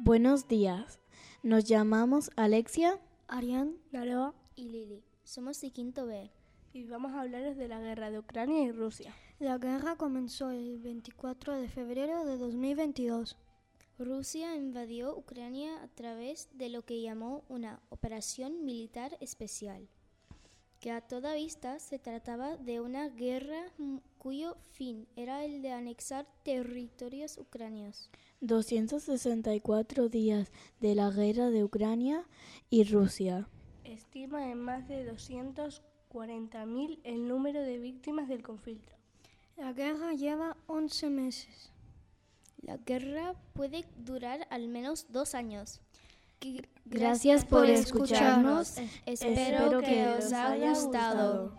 Buenos 0.00 0.46
días. 0.46 1.00
Nos 1.42 1.64
llamamos 1.64 2.30
Alexia. 2.36 3.00
Arián, 3.26 3.76
Naroa 3.90 4.32
y 4.54 4.68
Lili. 4.68 5.02
Somos 5.24 5.60
de 5.60 5.72
quinto 5.72 6.06
B. 6.06 6.30
y 6.72 6.84
vamos 6.84 7.12
a 7.12 7.22
hablarles 7.22 7.56
de 7.56 7.66
la 7.66 7.80
guerra 7.80 8.08
de 8.12 8.20
Ucrania 8.20 8.62
y 8.62 8.70
Rusia. 8.70 9.12
la 9.40 9.58
guerra 9.58 9.96
comenzó 9.96 10.50
el 10.52 10.78
24 10.78 11.54
de 11.54 11.68
febrero 11.68 12.24
de 12.24 12.38
2022. 12.38 13.36
Rusia 13.98 14.54
invadió 14.54 15.16
Ucrania 15.16 15.82
a 15.82 15.88
través 15.88 16.48
de 16.52 16.68
lo 16.68 16.82
que 16.82 17.02
llamó 17.02 17.42
una 17.48 17.80
operación 17.88 18.64
militar 18.64 19.16
especial, 19.20 19.88
que 20.80 20.90
a 20.90 21.00
toda 21.00 21.34
vista 21.34 21.78
se 21.80 21.98
trataba 21.98 22.56
de 22.56 22.80
una 22.80 23.08
guerra 23.08 23.72
cuyo 24.18 24.56
fin 24.72 25.08
era 25.16 25.44
el 25.44 25.62
de 25.62 25.72
anexar 25.72 26.26
territorios 26.44 27.38
ucranianos. 27.38 28.10
264 28.40 30.08
días 30.08 30.52
de 30.80 30.94
la 30.94 31.10
guerra 31.10 31.50
de 31.50 31.64
Ucrania 31.64 32.24
y 32.70 32.84
Rusia. 32.84 33.48
Estima 33.84 34.50
en 34.50 34.60
más 34.60 34.86
de 34.86 35.10
240.000 35.10 37.00
el 37.02 37.26
número 37.26 37.62
de 37.62 37.78
víctimas 37.78 38.28
del 38.28 38.42
conflicto. 38.42 38.92
La 39.56 39.72
guerra 39.72 40.12
lleva 40.12 40.56
11 40.68 41.10
meses. 41.10 41.72
La 42.62 42.76
guerra 42.76 43.34
puede 43.54 43.84
durar 43.96 44.46
al 44.50 44.68
menos 44.68 45.06
dos 45.10 45.34
años. 45.34 45.80
Gracias 46.84 47.44
por 47.44 47.68
escucharnos. 47.68 48.76
Espero 49.06 49.80
que 49.80 50.06
os 50.06 50.32
haya 50.32 50.70
gustado. 50.70 51.52